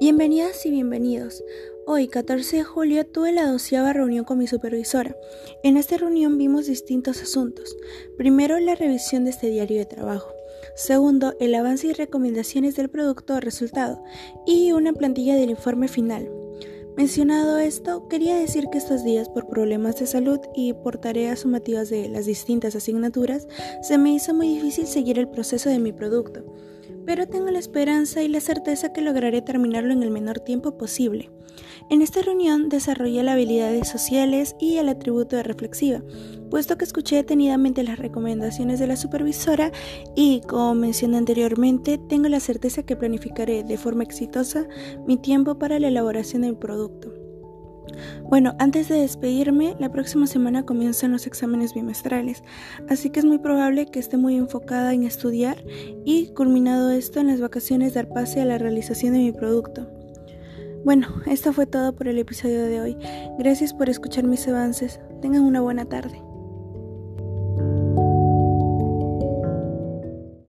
[0.00, 1.44] Bienvenidas y bienvenidos.
[1.86, 5.14] Hoy, 14 de julio, tuve la doceava reunión con mi supervisora.
[5.62, 7.76] En esta reunión vimos distintos asuntos.
[8.16, 10.32] Primero, la revisión de este diario de trabajo.
[10.74, 14.02] Segundo, el avance y recomendaciones del producto o resultado.
[14.46, 16.30] Y una plantilla del informe final.
[16.96, 21.90] Mencionado esto, quería decir que estos días, por problemas de salud y por tareas sumativas
[21.90, 23.46] de las distintas asignaturas,
[23.82, 26.44] se me hizo muy difícil seguir el proceso de mi producto
[27.08, 31.30] pero tengo la esperanza y la certeza que lograré terminarlo en el menor tiempo posible.
[31.88, 36.02] En esta reunión desarrollé las habilidades sociales y el atributo de reflexiva,
[36.50, 39.72] puesto que escuché detenidamente las recomendaciones de la supervisora
[40.14, 44.68] y, como mencioné anteriormente, tengo la certeza que planificaré de forma exitosa
[45.06, 47.27] mi tiempo para la elaboración del producto.
[48.24, 52.42] Bueno, antes de despedirme, la próxima semana comienzan los exámenes bimestrales,
[52.88, 55.64] así que es muy probable que esté muy enfocada en estudiar
[56.04, 59.88] y, culminado esto, en las vacaciones dar pase a la realización de mi producto.
[60.84, 62.96] Bueno, esto fue todo por el episodio de hoy.
[63.38, 65.00] Gracias por escuchar mis avances.
[65.20, 66.27] Tengan una buena tarde.